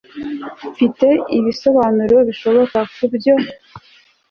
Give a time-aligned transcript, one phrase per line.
[0.71, 1.07] mfite
[1.37, 3.35] ibisobanuro bishoboka kubyo